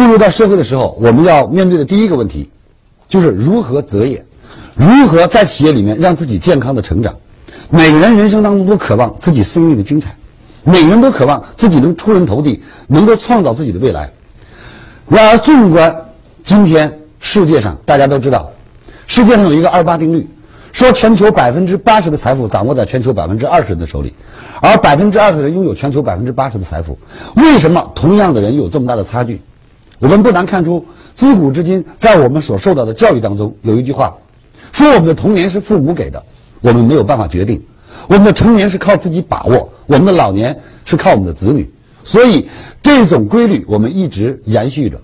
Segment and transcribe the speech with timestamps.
[0.00, 2.48] 步入到社会的时候，我们要面对的第一个问题，
[3.06, 4.24] 就是如何择业，
[4.74, 7.14] 如何在企业里面让自己健康的成长。
[7.68, 10.16] 每个人人生当中都渴望自己生命的精彩，
[10.64, 14.10] 每个人都渴望自己能出人头地，能够创造自己的未来。
[15.06, 15.94] 然而，纵观
[16.42, 18.50] 今天世界上，大家都知道，
[19.06, 20.26] 世界上有一个二八定律，
[20.72, 24.14] 说全球百分之八十的财富掌握在全球百分之二十人的手里，
[24.62, 26.98] 而百分之二十的人拥有全球百分之八十的财富。
[27.36, 29.42] 为什么同样的人有这么大的差距？
[30.00, 34.16] 我们不难看出，自古至今，在我们所受到的教育当中，有一句话，
[34.72, 36.20] 说我们的童年是父母给的。
[36.62, 37.62] 我们没有办法决定，
[38.06, 41.70] 我们的成年是靠自己把握，我们的老年是靠我们的子女，
[42.04, 42.46] 所以
[42.82, 45.00] 这种规律我们一直延续着，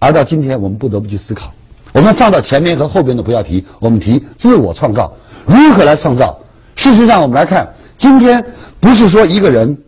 [0.00, 1.52] 而到今天我们不得不去思考，
[1.92, 5.12] 我们放到前面和后边的不要提，我们提自我创造，
[5.46, 6.36] 如何来创造？
[6.74, 8.44] 事实上，我们来看，今天
[8.80, 9.78] 不是说一个人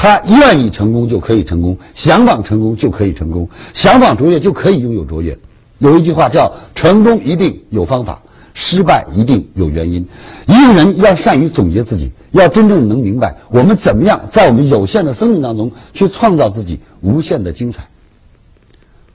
[0.00, 5.36] 他愿意成功就可以成功，向往成功就可以成功，向往卓越就可以拥有卓越。
[5.78, 8.22] 有一句话叫“成功一定有方法”。
[8.54, 10.04] 失败一定有原因。
[10.46, 17.82] 一个人要善于总结自己，要真正能明白我们怎么样在我们有限的生命当中去创造自己无限的精彩。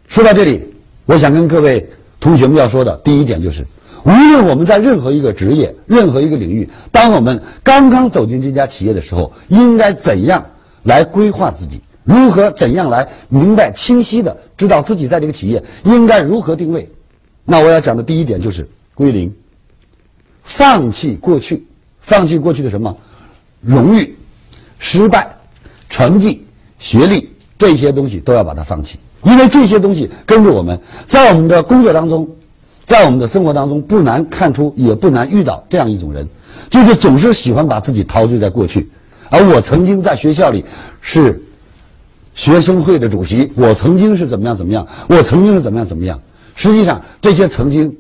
[0.07, 0.61] 说到这里，
[1.05, 3.65] 我想跟各位同学们要说的第一点就是：
[4.03, 10.45] 无论我们在任何一个职业、任何一个领域，当我们刚刚走进这家企业的时候，应该怎样
[10.83, 11.81] 来规划自己？
[12.03, 16.89] 如何怎样来明白、清晰的知道自己在这个企业应该如何定位？
[17.45, 18.69] 那我要讲的第一点就是。
[18.95, 19.33] 归零，
[20.43, 21.65] 放弃过去，
[21.99, 22.95] 放弃过去的什么
[23.59, 24.15] 荣誉、
[24.77, 25.35] 失败、
[25.89, 26.45] 成绩、
[26.77, 32.29] 学历这些东西都要把它放弃，因为这些东西跟着我们在我们的工作当中，
[32.85, 36.29] 在我们的生活当中不难看出，也不难遇到这样一种人，
[36.69, 38.87] 就是总是喜欢把自己陶醉在过去。
[39.33, 40.63] 而我曾经在学校里
[41.01, 41.41] 是
[42.35, 46.21] 学生会的主席，我曾经是怎么样怎么样，我曾经是怎么样怎么样。
[46.55, 47.97] 实际上，这些曾经。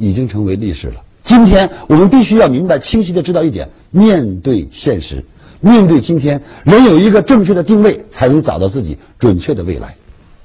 [0.00, 1.02] 已经成为历史了。
[1.24, 5.24] 今天我们必须要明白、清晰的知道一点：面对现实，
[5.58, 9.96] 面对今天，人有一个正确的定位，才能找到自己准确的未来。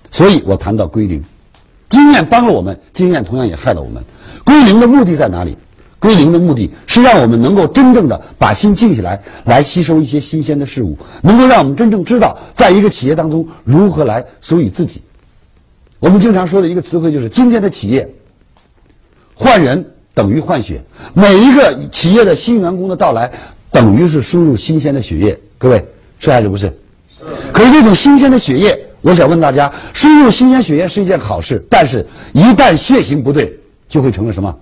[0.09, 1.23] 所以我谈到归零，
[1.87, 4.03] 经验帮了我们，经验同样也害了我们。
[4.43, 5.55] 归零的目的在哪里？
[6.03, 15.01] 归零的目的是让我们能够真正的把心静下来，来吸收一些新鲜的事物，能够让我们真正知道，在一个企业当中如何来属于自己。
[15.99, 18.13] 我们经常说的一个词汇就是：今天的企业。
[19.33, 23.31] 换人等于换血，每一个企业的新员工的到来，
[23.71, 25.39] 等于是输入新鲜的血液。
[25.57, 25.85] 各位
[26.19, 26.71] 是还是不是？
[27.53, 34.53] 可是这种新鲜的血液，我想问大家：输入新鲜血液是一件好事，但是一旦血型不对，就会成为什么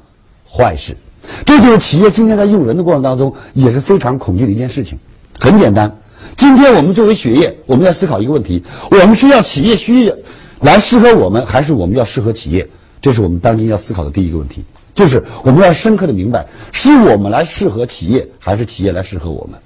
[0.47, 0.95] 坏事？
[1.45, 4.97] 这就是企业今天在用人的过程当中也是非常恐惧的一件事情。
[5.39, 5.99] 很简单，
[6.35, 10.15] 今天我们作为血液，我们要思考一个问题：我们是要企业需要
[10.59, 12.67] 来适合我们，还是我们要适合企业？
[13.01, 19.59] 这是我们当今要思考的第一个问题，就是我们要深刻的明白，是我们来适合企业，还是企业来适合我们？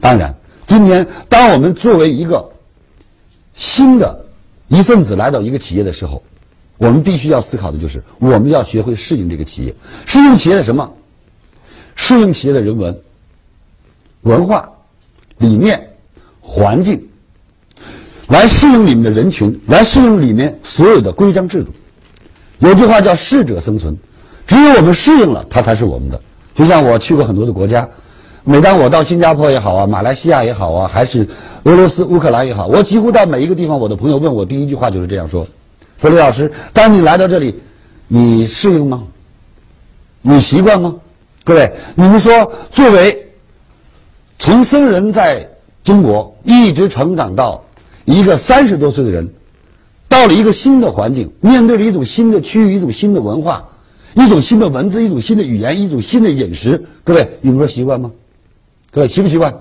[0.00, 0.34] 当然，
[0.66, 2.50] 今天当我们作为一个
[3.52, 4.24] 新的
[4.68, 6.22] 一份子来到一个企业的时候，
[6.82, 9.72] 我们必须要思考的就是，我们要学会适应这个企业，
[10.04, 10.92] 适应企业的什么？
[11.94, 13.00] 适应企业的人文、
[14.22, 14.68] 文化、
[15.38, 15.90] 理念、
[16.40, 17.00] 环境，
[18.26, 21.70] 来适应里面的人群，来适应里面所有的规章制度。
[22.58, 23.96] 有句话叫“适者生存”，
[24.44, 26.20] 只有我们适应了，它才是我们的。
[26.52, 27.88] 就像我去过很多的国家，
[28.42, 31.28] 每当我到新加坡也好啊，马来西亚也好啊，还是
[31.62, 35.46] 俄罗斯、乌克兰也好，我几乎到每一个地方，我的朋友问我第一句话就是这样说
[36.02, 37.62] ：“说李老师，当你来到这里，
[38.08, 39.04] 你适应吗？
[40.20, 40.96] 你习惯吗？”
[41.44, 43.30] 各位，你们说，作为
[44.36, 45.48] 从僧人在
[45.84, 47.62] 中国一直成长到
[48.04, 49.32] 一个三十多岁的人。
[50.08, 53.64] 到了一个新的环境，面对着一种新的区域、一种新的文化、
[54.14, 58.10] 一种新的文字、一种新的语言、一种新的饮食，各位，你们说习惯吗？
[58.90, 59.56] 各位习不习惯？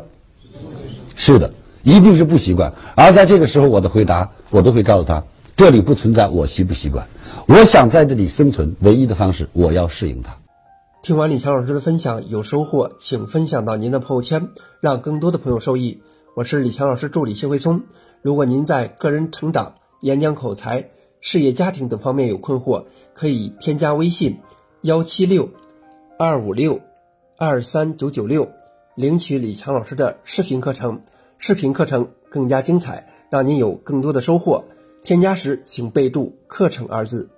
[1.15, 1.53] 是的，
[1.83, 2.73] 一定是不习惯。
[2.95, 5.23] 而在这个时候，我的回答，我都会告诉他：
[5.61, 7.07] 这里不存在我习不习惯，
[7.47, 10.35] 我想在这里生存，唯一的方式，我要适应它。
[11.03, 14.49] 听完李强老师的分享，有收获，请分享到您的朋友圈，
[14.79, 16.01] 让更多的朋友受益。
[16.35, 17.83] 我是李强老师助理谢慧聪。
[18.23, 20.89] 如果您在个人成长，演讲口才、
[21.19, 24.39] 事业家庭等方面有困惑，可以添加微信
[24.81, 25.51] 幺七六
[26.17, 26.81] 二五六
[27.37, 28.49] 二三九九六，
[28.95, 31.01] 领取李强老师的视频课程。
[31.37, 34.63] 视频课程更加精彩，让您有更多的收获。
[35.03, 37.29] 添加时请备注“课程”二字。